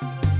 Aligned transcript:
지 0.00 0.35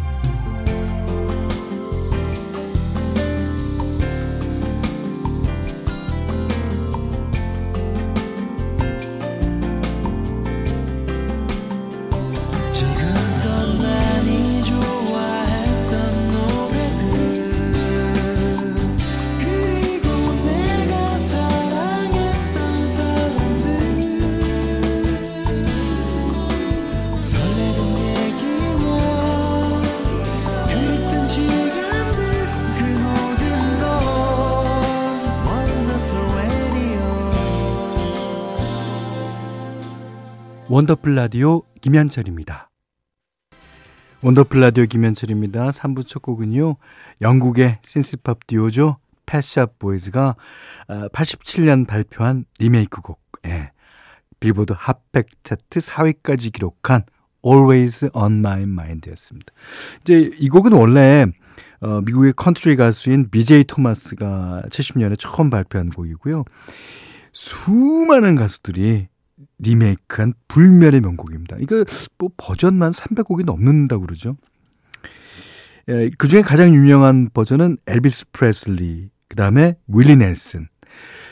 원더풀 40.77 41.15
라디오 41.15 41.63
김현철입니다. 41.81 42.71
원더풀 44.21 44.61
라디오 44.61 44.85
김현철입니다. 44.85 45.71
3부 45.71 46.07
첫 46.07 46.21
곡은요. 46.21 46.77
영국의 47.23 47.79
신스팝 47.83 48.47
듀오죠. 48.47 48.99
Pet 49.25 49.48
Shop 49.48 49.79
Boys가 49.79 50.37
87년 50.87 51.87
발표한 51.87 52.45
리메이크 52.59 53.01
곡. 53.01 53.23
예. 53.47 53.73
빌보드 54.39 54.75
Hot백 54.77 55.29
차트 55.45 55.81
4위까지 55.81 56.53
기록한 56.53 57.05
Always 57.43 58.11
on 58.13 58.41
My 58.41 58.65
Mind였습니다. 58.65 59.55
이제 60.03 60.31
이 60.39 60.51
곡은 60.51 60.75
원래 60.75 61.25
어, 61.81 62.03
미국의 62.03 62.35
컨트리 62.35 62.77
가수인 62.77 63.31
BJ 63.31 63.65
토마스가 63.65 64.65
70년에 64.69 65.19
처음 65.19 65.49
발표한 65.49 65.89
곡이고요. 65.89 66.45
수많은 67.33 68.37
가수들이 68.37 69.09
리메이크한 69.59 70.35
불멸의 70.49 71.01
명곡입니다. 71.01 71.57
이거 71.61 71.85
뭐 72.19 72.31
버전만 72.37 72.93
300곡이 72.93 73.45
넘는다고 73.45 74.03
그러죠. 74.03 74.37
예, 75.89 76.11
그 76.19 76.27
중에 76.29 76.43
가장 76.43 76.75
유명한 76.75 77.31
버전은 77.33 77.79
엘비스 77.87 78.27
프레슬리, 78.33 79.11
그 79.29 79.37
다음에 79.37 79.77
윌리 79.87 80.17
넬슨. 80.17 80.69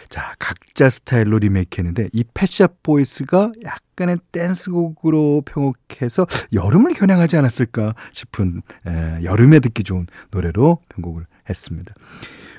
자, 0.08 0.34
각자 0.38 0.88
스타일로 0.88 1.38
리메이크 1.40 1.78
했는데, 1.78 2.08
이 2.12 2.22
Pet 2.34 2.56
Shop 2.56 2.84
Boys가 2.84 3.50
약간의 3.64 4.18
댄스곡으로 4.30 5.42
편곡해서 5.44 6.26
여름을 6.52 6.94
겨냥하지 6.94 7.36
않았을까 7.36 7.96
싶은, 8.12 8.62
예, 8.86 9.24
여름에 9.24 9.58
듣기 9.58 9.82
좋은 9.82 10.06
노래로 10.30 10.82
편곡을 10.88 11.26
했습니다. 11.48 11.94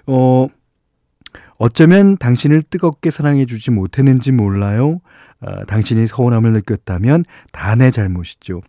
어, 0.08 0.48
어쩌면 1.58 2.18
당신을 2.18 2.62
뜨겁게 2.64 3.10
사랑해주지 3.10 3.72
못했는지 3.72 4.34
몰라요. 4.34 5.00
어, 5.46 5.64
당신이 5.66 6.08
서운함을 6.08 6.52
느꼈다면 6.54 7.24
다 7.52 7.76
내 7.76 7.92
잘못이죠. 7.92 8.62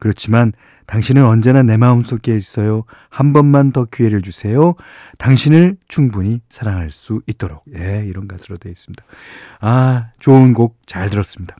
그렇지만 0.00 0.52
당신은 0.86 1.24
언제나 1.24 1.62
내 1.62 1.76
마음속에 1.76 2.34
있어요. 2.36 2.84
한 3.08 3.32
번만 3.32 3.72
더 3.72 3.84
기회를 3.84 4.22
주세요. 4.22 4.74
당신을 5.18 5.76
충분히 5.86 6.40
사랑할 6.50 6.90
수 6.90 7.20
있도록. 7.26 7.62
예, 7.76 8.04
이런 8.06 8.26
가수로 8.26 8.56
되어 8.56 8.72
있습니다. 8.72 9.04
아, 9.60 10.10
좋은 10.18 10.54
곡 10.54 10.78
잘 10.86 11.08
들었습니다. 11.10 11.56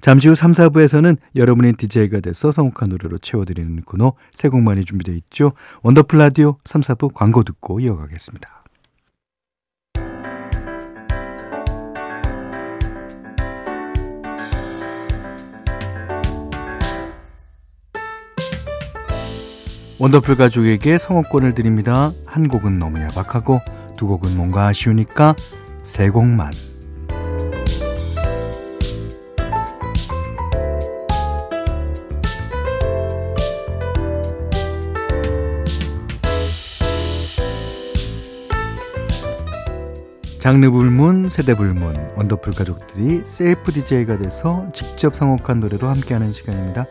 잠시 0.00 0.28
후 0.28 0.34
3, 0.34 0.52
4부에서는 0.52 1.16
여러분의 1.36 1.74
DJ가 1.74 2.20
돼서 2.20 2.50
성곡한 2.50 2.88
노래로 2.88 3.18
채워드리는 3.18 3.82
코너 3.82 4.14
새 4.32 4.48
곡만이 4.48 4.84
준비되어 4.84 5.14
있죠. 5.16 5.52
원더풀 5.82 6.18
라디오 6.18 6.56
3, 6.64 6.80
4부 6.80 7.12
광고 7.14 7.42
듣고 7.42 7.80
이어가겠습니다. 7.80 8.61
원더풀 19.98 20.36
가족에게 20.36 20.98
성업권을 20.98 21.54
드립니다. 21.54 22.12
한 22.26 22.48
곡은 22.48 22.78
너무 22.78 23.00
야박하고 23.00 23.60
두 23.96 24.06
곡은 24.06 24.36
뭔가 24.36 24.66
아쉬우니까 24.66 25.36
세 25.82 26.08
곡만. 26.10 26.50
장르 40.40 40.72
불문, 40.72 41.28
세대 41.28 41.54
불문, 41.54 41.94
원더풀 42.16 42.52
가족들이 42.52 43.22
셀프 43.24 43.70
DJ가 43.70 44.18
돼서 44.18 44.66
직접 44.72 45.14
선곡한 45.14 45.60
노래로 45.60 45.86
함께하는 45.86 46.32
시간입니다. 46.32 46.84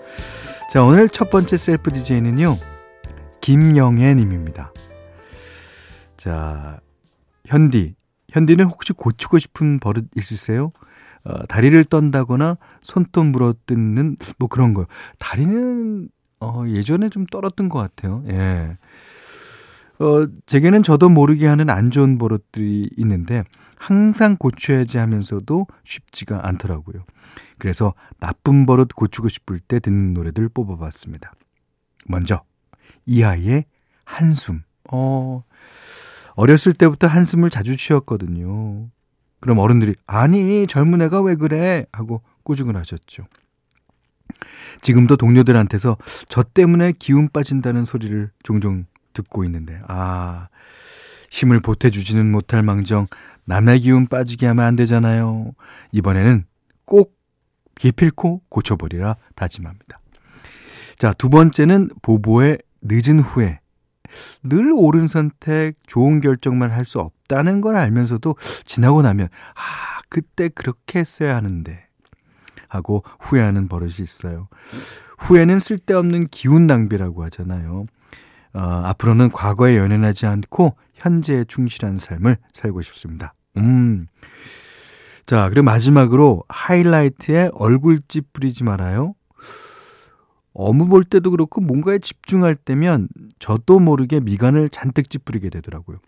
자, 0.71 0.81
오늘 0.85 1.09
첫 1.09 1.29
번째 1.29 1.57
셀프 1.57 1.91
DJ는요. 1.91 2.55
김영애 3.41 4.15
님입니다. 4.15 4.71
자, 6.17 6.79
현디. 7.45 7.95
현디는 8.29 8.65
혹시 8.65 8.93
고치고 8.93 9.39
싶은 9.39 9.79
버릇 9.79 10.05
있으세요? 10.15 10.71
어, 11.23 11.45
다리를 11.47 11.83
떤다거나 11.83 12.57
손톱 12.81 13.27
물어 13.27 13.53
뜯는 13.65 14.17
뭐 14.39 14.47
그런 14.47 14.73
거. 14.73 14.85
다리는 15.19 16.09
어, 16.39 16.63
예전에 16.67 17.09
좀 17.09 17.25
떨었던 17.25 17.69
것 17.69 17.79
같아요. 17.79 18.23
예. 18.27 18.77
어, 19.99 20.27
제게는 20.47 20.81
저도 20.81 21.09
모르게 21.09 21.45
하는 21.45 21.69
안 21.69 21.91
좋은 21.91 22.17
버릇들이 22.17 22.89
있는데 22.97 23.43
항상 23.75 24.35
고쳐야지 24.37 24.97
하면서도 24.97 25.67
쉽지가 25.83 26.47
않더라고요. 26.47 27.03
그래서 27.59 27.93
나쁜 28.19 28.65
버릇 28.65 28.95
고치고 28.95 29.29
싶을 29.29 29.59
때 29.59 29.79
듣는 29.79 30.13
노래들 30.13 30.49
뽑아봤습니다. 30.49 31.33
먼저 32.07 32.41
이하이의 33.05 33.65
한숨. 34.05 34.63
어, 34.91 35.43
어렸을 36.35 36.73
때부터 36.73 37.07
한숨을 37.07 37.49
자주 37.49 37.75
쉬었거든요. 37.77 38.89
그럼 39.39 39.57
어른들이 39.57 39.95
아니 40.05 40.67
젊은 40.67 41.01
애가 41.01 41.21
왜 41.21 41.35
그래 41.35 41.85
하고 41.91 42.21
꾸중을 42.43 42.75
하셨죠. 42.77 43.25
지금도 44.81 45.17
동료들한테서 45.17 45.97
저 46.29 46.43
때문에 46.43 46.93
기운 46.97 47.27
빠진다는 47.27 47.85
소리를 47.85 48.31
종종 48.43 48.85
듣고 49.13 49.43
있는데 49.45 49.81
아 49.87 50.47
힘을 51.31 51.59
보태주지는 51.59 52.31
못할 52.31 52.63
망정 52.63 53.07
남의 53.45 53.81
기운 53.81 54.07
빠지게 54.07 54.47
하면 54.47 54.65
안 54.65 54.75
되잖아요. 54.75 55.51
이번에는 55.91 56.45
꼭 56.85 57.17
기필코 57.75 58.43
고쳐버리라 58.49 59.15
다짐합니다. 59.35 59.99
자, 60.97 61.13
두 61.13 61.29
번째는 61.29 61.89
보보의 62.01 62.59
늦은 62.81 63.19
후에 63.19 63.59
늘 64.43 64.71
옳은 64.73 65.07
선택, 65.07 65.75
좋은 65.87 66.19
결정만 66.19 66.71
할 66.71 66.85
수 66.85 66.99
없다는 66.99 67.61
걸 67.61 67.77
알면서도 67.77 68.35
지나고 68.65 69.01
나면 69.01 69.27
아, 69.55 70.01
그때 70.09 70.49
그렇게 70.49 70.99
했어야 70.99 71.35
하는데 71.35 71.87
하고 72.67 73.03
후회하는 73.19 73.67
버릇이 73.67 73.95
있어요. 74.01 74.47
후회는 75.19 75.59
쓸데없는 75.59 76.27
기운 76.29 76.67
낭비라고 76.67 77.23
하잖아요. 77.25 77.85
어, 78.53 78.59
앞으로는 78.59 79.29
과거에 79.31 79.77
연연하지 79.77 80.25
않고 80.25 80.75
현재에 80.93 81.45
충실한 81.45 81.99
삶을 81.99 82.37
살고 82.53 82.81
싶습니다. 82.81 83.33
음. 83.57 84.07
자, 85.25 85.47
그리고 85.49 85.63
마지막으로 85.63 86.43
하이라이트에 86.49 87.51
얼굴집 87.53 88.33
뿌리지 88.33 88.63
말아요. 88.65 89.13
어무 90.53 90.87
볼 90.87 91.03
때도 91.03 91.31
그렇고 91.31 91.61
뭔가에 91.61 91.99
집중할 91.99 92.55
때면 92.55 93.07
저도 93.39 93.79
모르게 93.79 94.19
미간을 94.19 94.69
잔뜩 94.69 95.09
찌푸리게 95.09 95.49
되더라고요. 95.49 95.99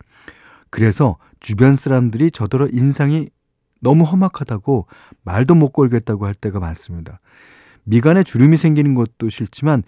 그래서 0.70 1.16
주변 1.40 1.76
사람들이 1.76 2.30
저더러 2.30 2.68
인상이 2.70 3.30
너무 3.80 4.04
험악하다고 4.04 4.86
말도 5.22 5.54
못 5.54 5.70
걸겠다고 5.70 6.26
할 6.26 6.34
때가 6.34 6.58
많습니다. 6.58 7.20
미간에 7.84 8.22
주름이 8.22 8.56
생기는 8.56 8.94
것도 8.94 9.28
싫지만 9.28 9.82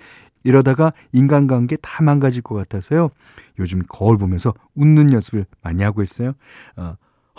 이러다가 0.44 0.92
인간관계 1.12 1.76
다 1.76 2.04
망가질 2.04 2.42
것 2.42 2.54
같아서요. 2.54 3.10
요즘 3.58 3.82
거울 3.88 4.16
보면서 4.16 4.54
웃는 4.74 5.12
연습을 5.12 5.46
많이 5.62 5.82
하고 5.82 6.02
있어요. 6.02 6.34
어, 6.76 6.94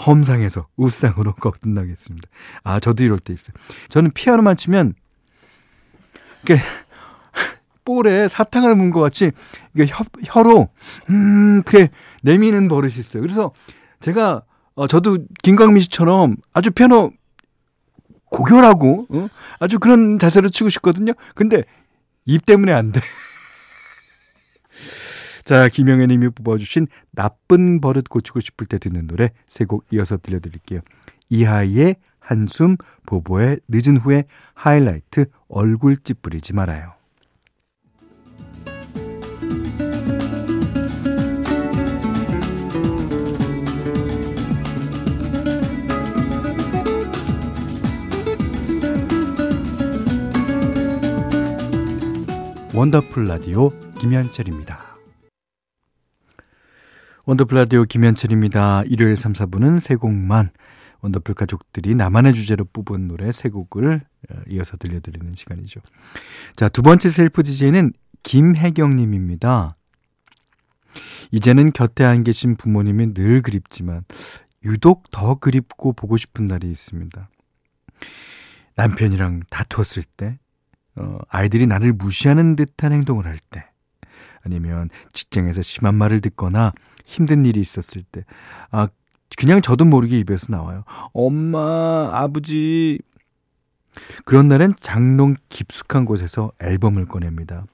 험상에서 0.06 0.68
우상으로 0.76 1.34
거듭나겠습니다. 1.40 2.28
아, 2.64 2.80
저도 2.80 3.04
이럴 3.04 3.20
때 3.20 3.34
있어요. 3.34 3.56
저는 3.90 4.12
피아노만 4.12 4.58
치면, 4.58 4.94
이게 6.44 6.58
볼에 7.88 8.28
사탕을 8.28 8.76
문 8.76 8.92
것 8.92 9.00
같이, 9.00 9.32
이게 9.74 9.86
혀, 9.88 10.04
혀로, 10.26 10.68
음, 11.10 11.64
그게 11.64 11.90
내미는 12.22 12.68
버릇이 12.68 12.96
있어요. 13.00 13.22
그래서 13.22 13.54
제가, 14.02 14.44
어, 14.76 14.88
저도 14.88 15.20
김광민 15.42 15.80
씨처럼 15.82 16.36
아주 16.54 16.70
피아노 16.72 17.12
고결하고, 18.26 19.08
어? 19.10 19.28
아주 19.60 19.80
그런 19.80 20.20
자세로 20.20 20.50
치고 20.50 20.70
싶거든요. 20.70 21.14
근데 21.34 21.64
입 22.26 22.46
때문에 22.46 22.74
안 22.74 22.92
돼. 22.92 23.00
자, 25.46 25.70
김영애 25.70 26.08
님이 26.08 26.28
뽑아주신 26.30 26.88
나쁜 27.12 27.80
버릇 27.80 28.10
고치고 28.10 28.42
싶을 28.42 28.68
때 28.68 28.78
듣는 28.80 29.08
노래 29.08 29.32
세 29.48 29.64
곡 29.66 29.86
이어서 29.94 30.18
들려드릴게요. 30.18 30.82
이하이의 31.30 31.96
한숨, 32.20 32.76
보보의 33.06 33.62
늦은 33.70 33.98
후에 33.98 34.26
하이라이트, 34.54 35.28
얼굴 35.48 35.96
찌푸리지 35.96 36.54
말아요. 36.54 36.97
원더풀 52.78 53.26
라디오 53.26 53.72
김현철입니다. 53.98 54.98
원더풀 57.26 57.58
라디오 57.58 57.86
김현철입니다. 57.86 58.84
일요일 58.86 59.18
3, 59.18 59.34
4부는 59.34 59.80
세 59.80 59.96
곡만 59.96 60.52
원더풀 61.02 61.34
가족들이 61.34 61.96
나만의 61.96 62.36
주제로 62.36 62.66
뽑은 62.66 63.08
노래 63.08 63.32
세 63.32 63.50
곡을 63.50 64.02
어, 64.30 64.36
이어서 64.48 64.78
들려드리는 64.78 65.34
시간이죠. 65.34 65.82
자, 66.56 66.70
두 66.70 66.84
번째 66.84 67.10
셀프 67.10 67.42
DJ는 67.42 67.94
김혜경 68.22 68.96
님입니다. 68.96 69.76
이제는 71.32 71.72
곁에 71.72 72.06
안 72.06 72.24
계신 72.24 72.58
부모님이 72.58 73.16
늘 73.16 73.42
그립지만 73.42 74.04
유독 74.64 75.10
더 75.10 75.34
그립고 75.34 75.94
보고 75.94 76.16
싶은 76.16 76.46
날이 76.46 76.70
있습니다. 76.70 77.28
남편이랑 78.76 79.42
다투었을 79.50 80.04
때, 80.16 80.38
어, 80.98 81.20
아이들이 81.30 81.68
나를 81.68 81.94
무시하는 81.94 82.56
듯한 82.56 82.92
행동을 82.92 83.26
할 83.26 83.38
때, 83.50 83.66
아니면 84.44 84.90
직장에서 85.14 85.62
심한 85.62 85.96
말을 85.96 86.22
듣거나 86.22 86.74
힘든 87.06 87.46
일이 87.46 87.60
있었을 87.62 88.02
때, 88.02 88.24
아, 88.72 88.88
그냥 89.38 89.62
저도 89.62 89.86
모르게 89.86 90.20
입에서 90.20 90.48
나와요. 90.50 90.84
엄마, 91.14 92.10
아버지. 92.14 93.00
그런 94.26 94.48
날엔 94.48 94.74
장롱 94.80 95.36
깊숙한 95.50 96.06
곳에서 96.06 96.52
앨범을 96.62 97.06
꺼냅니다. 97.06 97.66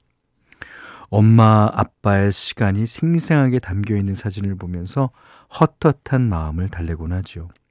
엄마, 1.10 1.70
아빠의 1.72 2.32
시간이 2.32 2.86
생생하게 2.86 3.60
담겨 3.60 3.96
있는 3.96 4.14
사진을 4.14 4.56
보면서 4.56 5.10
헛헛한 5.48 6.28
마음을 6.28 6.68
달래곤 6.68 7.12
하죠. 7.12 7.48
지 7.54 7.63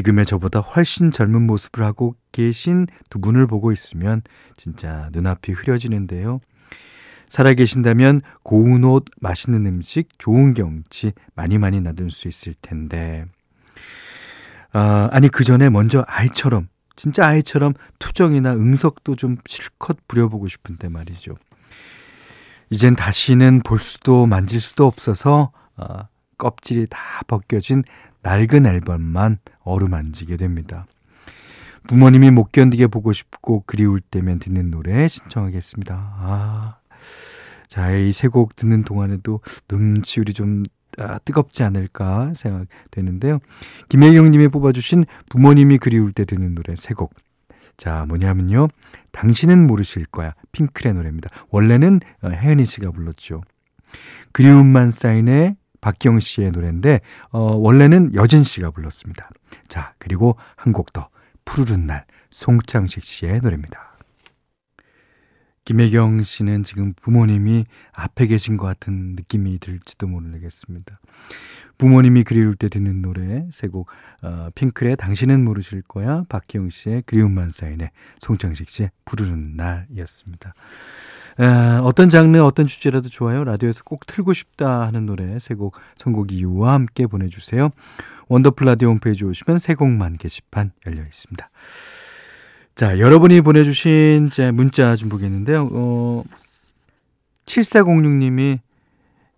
금의 0.00 0.24
저보다 0.24 0.60
훨씬 0.60 1.12
젊은 1.12 1.42
모습을 1.46 1.84
하고 1.84 2.16
계신 2.32 2.86
두 3.10 3.20
분을 3.20 3.46
보고 3.46 3.72
있으면 3.72 4.22
진짜 4.56 5.10
눈앞이 5.12 5.52
흐려지는데요. 5.52 6.40
살아계신다면 7.28 8.20
고운 8.42 8.84
옷, 8.84 9.06
맛있는 9.20 9.66
음식, 9.66 10.08
좋은 10.18 10.54
경치 10.54 11.12
많이 11.34 11.58
많이 11.58 11.80
나눌 11.80 12.10
수 12.10 12.28
있을 12.28 12.54
텐데. 12.60 13.26
아, 14.72 15.08
아니, 15.12 15.28
그 15.28 15.42
전에 15.42 15.70
먼저 15.70 16.04
아이처럼, 16.06 16.68
진짜 16.96 17.26
아이처럼 17.26 17.74
투정이나 17.98 18.52
응석도 18.52 19.16
좀 19.16 19.36
실컷 19.46 19.96
부려보고 20.08 20.48
싶은데 20.48 20.88
말이죠. 20.88 21.34
이젠 22.70 22.96
다시는 22.96 23.60
볼 23.64 23.78
수도 23.78 24.26
만질 24.26 24.60
수도 24.60 24.86
없어서, 24.86 25.52
아, 25.76 26.08
껍질이 26.36 26.86
다 26.90 26.98
벗겨진 27.26 27.82
낡은 28.22 28.66
앨범만 28.66 29.38
어루만지게 29.64 30.36
됩니다. 30.36 30.86
부모님이 31.88 32.30
못 32.30 32.52
견디게 32.52 32.86
보고 32.86 33.12
싶고 33.12 33.64
그리울 33.66 33.98
때면 34.00 34.38
듣는 34.38 34.70
노래 34.70 35.08
신청하겠습니다. 35.08 35.94
아. 35.96 36.76
자, 37.66 37.90
이 37.90 38.10
세 38.12 38.28
곡 38.28 38.54
듣는 38.54 38.82
동안에도 38.84 39.40
눈치울이 39.70 40.32
좀 40.34 40.62
아, 40.98 41.18
뜨겁지 41.18 41.62
않을까 41.62 42.34
생각되는데요. 42.36 43.38
김혜경 43.88 44.30
님이 44.30 44.48
뽑아주신 44.48 45.06
부모님이 45.30 45.78
그리울 45.78 46.12
때 46.12 46.24
듣는 46.26 46.54
노래 46.54 46.76
세 46.76 46.92
곡. 46.94 47.14
자, 47.78 48.04
뭐냐면요. 48.06 48.68
당신은 49.10 49.66
모르실 49.66 50.04
거야. 50.06 50.34
핑클의 50.52 50.92
노래입니다. 50.94 51.30
원래는 51.48 52.00
어, 52.22 52.28
혜연이 52.28 52.66
씨가 52.66 52.90
불렀죠. 52.92 53.40
그리움만 54.32 54.90
쌓인의 54.90 55.56
박경 55.82 56.20
씨의 56.20 56.52
노래인데 56.52 57.00
어, 57.30 57.40
원래는 57.56 58.14
여진 58.14 58.42
씨가 58.44 58.70
불렀습니다. 58.70 59.28
자, 59.68 59.92
그리고 59.98 60.36
한 60.56 60.72
곡 60.72 60.94
더. 60.94 61.10
푸르른 61.44 61.86
날 61.86 62.06
송창식 62.30 63.04
씨의 63.04 63.40
노래입니다. 63.42 63.92
김혜경 65.64 66.22
씨는 66.24 66.64
지금 66.64 66.92
부모님이 67.00 67.66
앞에 67.92 68.26
계신 68.26 68.56
것 68.56 68.66
같은 68.66 69.14
느낌이 69.14 69.58
들지도 69.60 70.08
모르겠습니다. 70.08 71.00
부모님이 71.78 72.24
그리울 72.24 72.56
때 72.56 72.68
듣는 72.68 73.00
노래 73.02 73.46
세곡 73.52 73.88
어, 74.22 74.48
핑클의 74.54 74.96
당신은 74.96 75.44
모르실 75.44 75.82
거야 75.82 76.24
박기영 76.28 76.70
씨의 76.70 77.02
그리움만 77.06 77.50
쌓이네 77.50 77.90
송창식 78.18 78.68
씨의 78.68 78.90
부르는 79.04 79.56
날이었습니다. 79.56 80.54
에, 81.40 81.44
어떤 81.82 82.10
장르 82.10 82.38
어떤 82.38 82.66
주제라도 82.66 83.08
좋아요. 83.08 83.44
라디오에서 83.44 83.82
꼭 83.84 84.06
틀고 84.06 84.32
싶다 84.32 84.82
하는 84.86 85.06
노래 85.06 85.38
세 85.38 85.54
곡 85.54 85.76
선곡 85.96 86.32
이유와 86.32 86.72
함께 86.74 87.06
보내주세요. 87.06 87.70
원더풀 88.28 88.66
라디오 88.66 88.88
홈페이지 88.90 89.24
오시면 89.24 89.58
세 89.58 89.74
곡만 89.74 90.16
게시판 90.18 90.72
열려 90.86 91.02
있습니다. 91.02 91.50
자, 92.74 92.98
여러분이 92.98 93.40
보내주신 93.42 94.30
제 94.32 94.50
문자 94.50 94.96
좀 94.96 95.08
보겠는데요. 95.08 95.68
어, 95.72 96.22
7406님이 97.46 98.60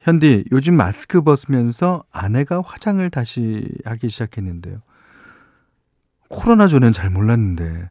현디 0.01 0.45
요즘 0.53 0.75
마스크 0.75 1.23
벗으면서 1.23 2.05
아내가 2.13 2.61
화장을 2.65 3.09
다시 3.11 3.67
하기 3.85 4.09
시작했는데요. 4.09 4.83
코로나 6.29 6.69
전엔 6.69 6.93
잘 6.93 7.11
몰랐는데 7.11 7.91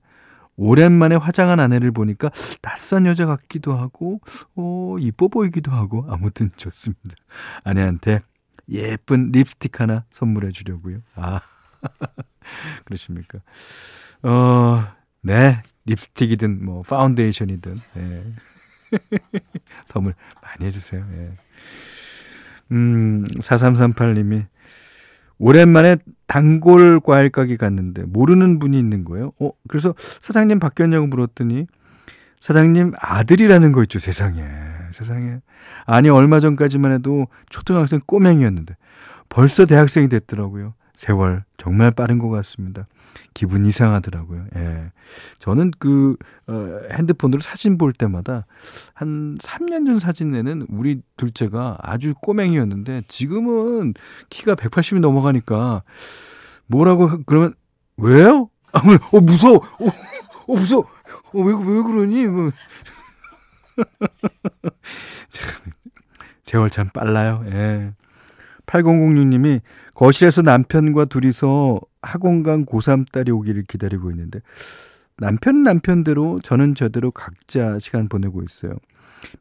오랜만에 0.56 1.16
화장한 1.16 1.60
아내를 1.60 1.92
보니까 1.92 2.30
낯선 2.62 3.06
여자 3.06 3.26
같기도 3.26 3.74
하고 3.74 4.22
어, 4.56 4.96
이뻐 5.00 5.28
보이기도 5.28 5.72
하고 5.72 6.06
아무튼 6.10 6.52
좋습니다. 6.58 7.16
아내한테 7.64 8.22
예쁜 8.70 9.32
립스틱 9.32 9.82
하나 9.82 10.06
선물해 10.10 10.52
주려고요. 10.52 11.00
아. 11.16 11.42
그러십니까? 12.86 13.40
어, 14.24 14.84
네. 15.22 15.62
립스틱이든 15.86 16.64
뭐 16.64 16.82
파운데이션이든 16.84 17.82
네. 17.96 18.24
선물 19.86 20.14
많이 20.42 20.66
해 20.66 20.72
주세요. 20.72 21.04
네. 21.12 21.36
음, 22.72 23.26
4338님이 23.26 24.48
오랜만에 25.40 25.98
단골 26.28 27.00
과일 27.00 27.30
가게 27.30 27.58
갔는데 27.58 28.04
모르는 28.04 28.60
분이 28.60 28.78
있는 28.78 29.04
거예요. 29.04 29.32
어, 29.40 29.52
그래서 29.68 29.94
사장님 29.98 30.60
바뀌었냐고 30.60 31.08
물었더니 31.08 31.68
사장님 32.40 32.94
아들이라는 33.00 33.72
거 33.72 33.82
있죠, 33.84 34.00
세상에. 34.00 34.44
세상에. 34.92 35.40
아니, 35.86 36.10
얼마 36.10 36.40
전까지만 36.40 36.92
해도 36.92 37.28
초등학생 37.50 38.02
꼬맹이였는데 38.06 38.76
벌써 39.30 39.66
대학생이 39.66 40.10
됐더라고요. 40.10 40.74
세월 40.94 41.44
정말 41.58 41.92
빠른 41.92 42.20
것 42.20 42.30
같습니다. 42.30 42.86
기분 43.34 43.66
이상하더라고요. 43.66 44.46
예. 44.56 44.92
저는 45.40 45.72
그, 45.80 46.16
어, 46.48 46.80
핸드폰으로 46.92 47.42
사진 47.42 47.78
볼 47.78 47.94
때마다 47.94 48.46
한 48.94 49.38
3년 49.40 49.86
전 49.86 49.98
사진에는 49.98 50.68
우리 50.70 51.02
둘째가 51.18 51.78
아주 51.82 52.14
꼬맹이였는데 52.22 53.04
지금은 53.08 53.94
키가 54.30 54.56
180이 54.56 55.00
넘어가니까 55.00 55.84
뭐라고, 56.68 57.24
그러면, 57.26 57.54
왜요? 57.98 58.50
어, 59.12 59.22
무서워! 59.22 59.58
어, 59.58 59.86
어 60.48 60.56
무서워! 60.56 60.84
어, 61.34 61.42
왜, 61.42 61.54
왜 61.54 61.84
그러니? 61.84 62.26
뭐. 62.28 62.52
세월 66.44 66.70
참 66.70 66.90
빨라요. 66.94 67.44
예. 67.48 67.94
8006님이 68.66 69.62
거실에서 69.94 70.42
남편과 70.42 71.06
둘이서 71.06 71.80
학원 72.04 72.44
간 72.44 72.66
고3 72.66 73.12
딸이 73.12 73.32
오기를 73.32 73.64
기다리고 73.64 74.12
있는데 74.12 74.40
남편 75.18 75.64
남편대로 75.64 76.40
저는 76.42 76.76
저대로 76.76 77.12
각자 77.12 77.80
시간 77.80 78.08
보내고 78.10 78.44
있어요. 78.44 78.74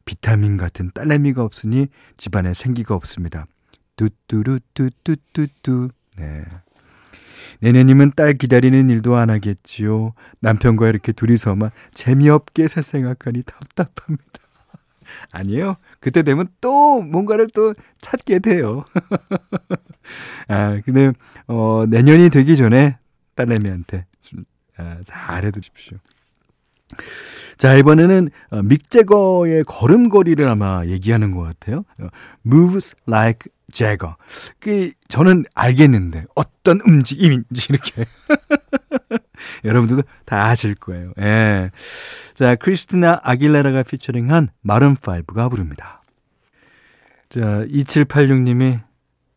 비타민 0.05 0.57
같은 0.57 0.91
딸내미가 0.95 1.43
없으니 1.43 1.89
집안에 2.17 2.55
생기가 2.55 2.95
없습니다. 2.95 3.47
뚜뚜루뚜뚜뚜뚜. 3.97 5.91
네. 6.19 6.45
내년이면 7.61 8.13
딸 8.17 8.35
기다리는 8.35 8.91
일도 8.91 9.17
안 9.17 9.31
하겠지요. 9.31 10.15
남편과 10.41 10.89
이렇게 10.89 11.13
둘이서만 11.13 11.71
재미없게 11.93 12.69
살 12.69 12.83
생각하니 12.83 13.43
답답합니다. 13.43 14.41
아니에요. 15.33 15.77
그때 16.01 16.23
되면 16.23 16.49
또 16.61 17.01
뭔가를 17.03 17.49
또 17.55 17.75
찾게 18.01 18.41
돼요. 18.41 18.85
아, 20.49 20.81
근데, 20.85 21.13
어, 21.47 21.85
내년이 21.89 22.31
되기 22.31 22.57
전에 22.57 22.99
딸내미한테 23.35 24.07
좀, 24.21 24.45
아, 24.77 24.99
잘해 25.05 25.51
두십시오. 25.51 25.99
자, 27.57 27.75
이번에는 27.77 28.29
어, 28.51 28.63
믹 28.63 28.91
제거의 28.91 29.65
걸음걸이를 29.65 30.49
아마 30.49 30.85
얘기하는 30.87 31.31
것 31.31 31.43
같아요. 31.43 31.85
어, 32.01 32.09
moves 32.45 32.95
like 33.07 33.53
Jagger. 33.71 34.17
그, 34.59 34.93
저는 35.09 35.45
알겠는데, 35.55 36.27
어떤 36.35 36.81
움직임인지, 36.87 37.69
이렇게. 37.71 38.05
여러분들도 39.65 40.03
다 40.25 40.47
아실 40.47 40.75
거예요. 40.75 41.13
예. 41.19 41.71
자, 42.35 42.55
크리스티나 42.55 43.21
아길레라가 43.23 43.83
피처링한 43.83 44.51
마룬5가 44.65 45.51
부릅니다. 45.51 46.03
자, 47.29 47.65
2786님이, 47.67 48.81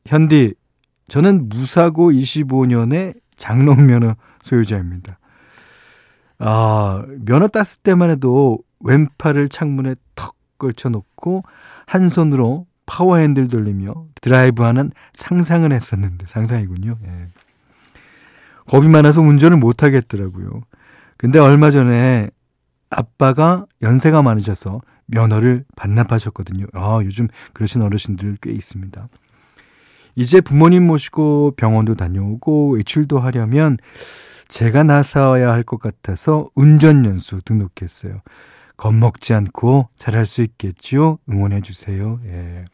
현디, 0.06 0.54
저는 1.08 1.50
무사고 1.50 2.12
25년의 2.12 3.16
장롱면허 3.38 4.16
소유자입니다. 4.42 5.20
아, 6.40 7.06
면허 7.26 7.48
땄을 7.48 7.82
때만 7.84 8.10
해도 8.10 8.60
왼팔을 8.80 9.50
창문에 9.50 9.96
턱 10.16 10.36
걸쳐놓고 10.58 11.44
한 11.86 12.10
손으로 12.10 12.66
파워 12.86 13.18
핸들 13.18 13.48
돌리며 13.48 14.06
드라이브하는 14.22 14.92
상상을 15.14 15.72
했었는데 15.72 16.26
상상이군요. 16.28 16.96
예. 17.04 17.28
겁이 18.68 18.88
많아서 18.88 19.22
운전을 19.22 19.58
못 19.58 19.84
하겠더라고요. 19.84 20.62
근데 21.18 21.40
얼마 21.40 21.72
전에 21.72 22.30
아빠가 22.90 23.66
연세가 23.82 24.22
많으셔서 24.22 24.82
면허를 25.08 25.66
반납하셨거든요. 25.76 26.68
아, 26.74 27.00
요즘 27.04 27.28
그러신 27.54 27.82
어르신들 27.82 28.38
꽤 28.42 28.52
있습니다. 28.52 29.08
이제 30.15 30.41
부모님 30.41 30.88
모시고 30.88 31.53
병원도 31.57 31.95
다녀오고 31.95 32.72
외출도 32.75 33.19
하려면 33.19 33.77
제가 34.48 34.84
나서야 34.84 35.51
할 35.51 35.63
것 35.63 35.79
같아서 35.79 36.50
운전연수 36.55 37.41
등록했어요. 37.43 38.22
겁먹지 38.77 39.34
않고 39.34 39.89
잘할 39.98 40.25
수 40.25 40.41
있겠지요? 40.41 41.17
응원해 41.29 41.62
주세요. 41.62 42.19
예. 42.25 42.65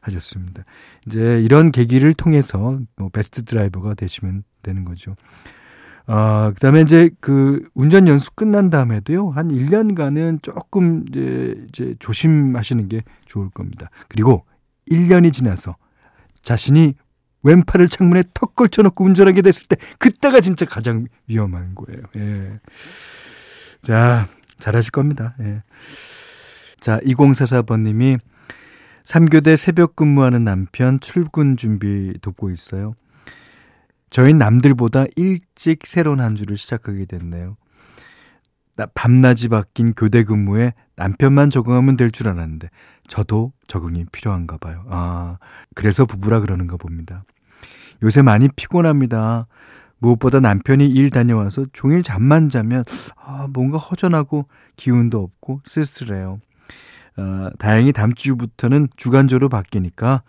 하셨습니다. 0.00 0.64
이제 1.06 1.40
이런 1.42 1.72
계기를 1.72 2.12
통해서 2.14 2.78
뭐 2.96 3.08
베스트 3.08 3.44
드라이버가 3.44 3.94
되시면 3.94 4.44
되는 4.62 4.84
거죠. 4.84 5.16
아, 6.06 6.52
그 6.54 6.60
다음에 6.60 6.82
이제 6.82 7.10
그 7.20 7.68
운전 7.74 8.06
연수 8.06 8.30
끝난 8.32 8.70
다음에도요, 8.70 9.30
한 9.30 9.48
1년간은 9.48 10.40
조금 10.42 11.04
이제, 11.08 11.56
이제 11.68 11.96
조심하시는 11.98 12.88
게 12.88 13.02
좋을 13.24 13.50
겁니다. 13.50 13.90
그리고 14.08 14.44
1년이 14.88 15.32
지나서 15.32 15.74
자신이 16.46 16.94
왼팔을 17.42 17.88
창문에 17.88 18.22
턱 18.32 18.54
걸쳐놓고 18.54 19.04
운전하게 19.04 19.42
됐을 19.42 19.66
때, 19.66 19.76
그때가 19.98 20.40
진짜 20.40 20.64
가장 20.64 21.06
위험한 21.26 21.74
거예요. 21.74 22.02
예. 22.14 22.56
자, 23.82 24.28
잘하실 24.58 24.92
겁니다. 24.92 25.34
예. 25.40 25.62
자, 26.80 27.00
2044번님이 27.00 28.20
3교대 29.04 29.56
새벽 29.56 29.96
근무하는 29.96 30.44
남편 30.44 31.00
출근 31.00 31.56
준비 31.56 32.14
돕고 32.20 32.50
있어요. 32.50 32.94
저희 34.10 34.32
남들보다 34.32 35.06
일찍 35.16 35.80
새로운 35.84 36.20
한 36.20 36.36
주를 36.36 36.56
시작하게 36.56 37.06
됐네요. 37.06 37.56
밤낮이 38.94 39.48
바뀐 39.48 39.94
교대 39.94 40.22
근무에 40.24 40.74
남편만 40.96 41.50
적응하면 41.50 41.96
될 41.96 42.10
줄 42.10 42.28
알았는데 42.28 42.68
저도 43.08 43.52
적응이 43.68 44.06
필요한가 44.12 44.58
봐요. 44.58 44.84
아, 44.88 45.38
그래서 45.74 46.04
부부라 46.04 46.40
그러는가 46.40 46.76
봅니다. 46.76 47.24
요새 48.02 48.22
많이 48.22 48.48
피곤합니다. 48.54 49.46
무엇보다 49.98 50.40
남편이 50.40 50.86
일 50.86 51.08
다녀와서 51.10 51.66
종일 51.72 52.02
잠만 52.02 52.50
자면 52.50 52.84
아, 53.16 53.46
뭔가 53.50 53.78
허전하고 53.78 54.46
기운도 54.76 55.22
없고 55.22 55.62
쓸쓸해요. 55.64 56.38
어, 57.18 57.48
다행히 57.58 57.92
다음 57.92 58.12
주부터는 58.12 58.88
주간조로 58.96 59.48
바뀌니까 59.48 60.22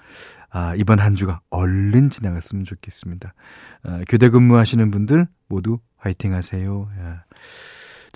아, 0.49 0.73
이번 0.75 0.99
한 0.99 1.15
주가 1.15 1.41
얼른 1.49 2.09
지나갔으면 2.09 2.63
좋겠습니다. 2.63 3.33
어, 3.83 4.01
교대 4.07 4.29
근무하시는 4.29 4.89
분들 4.89 5.27
모두 5.49 5.79
화이팅 5.97 6.33
하세요. 6.33 6.87
야. 7.01 7.23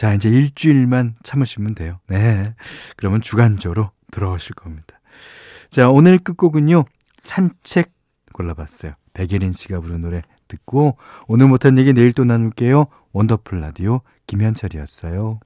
자, 0.01 0.15
이제 0.15 0.29
일주일만 0.29 1.13
참으시면 1.22 1.75
돼요. 1.75 2.00
네. 2.08 2.55
그러면 2.98 3.22
주간조로 3.22 3.91
들어오실 4.10 4.55
겁니다. 4.55 5.00
자, 5.70 5.91
오늘 5.91 6.17
끝곡은요. 6.17 6.86
산책 7.20 7.93
골라봤어요. 8.34 8.93
백예린 9.13 9.51
씨가 9.51 9.79
부른 9.79 10.01
노래 10.01 10.24
듣고 10.48 10.98
오늘 11.27 11.48
못한 11.48 11.77
얘기 11.77 11.93
내일 11.93 12.13
또 12.13 12.24
나눌게요. 12.24 12.88
원더풀 13.12 13.62
라디오 13.62 14.01
김현철이었어요. 14.25 15.39